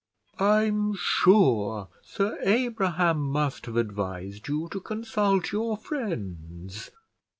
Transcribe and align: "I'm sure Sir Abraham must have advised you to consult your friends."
"I'm 0.39 0.95
sure 0.95 1.89
Sir 2.01 2.39
Abraham 2.41 3.19
must 3.19 3.67
have 3.67 3.77
advised 3.77 4.47
you 4.47 4.67
to 4.71 4.79
consult 4.79 5.51
your 5.51 5.77
friends." 5.77 6.89